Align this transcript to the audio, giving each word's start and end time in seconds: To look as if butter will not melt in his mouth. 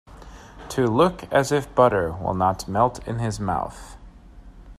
To 0.69 0.87
look 0.87 1.31
as 1.31 1.51
if 1.51 1.75
butter 1.75 2.11
will 2.13 2.33
not 2.33 2.67
melt 2.67 3.07
in 3.07 3.19
his 3.19 3.39
mouth. 3.39 3.97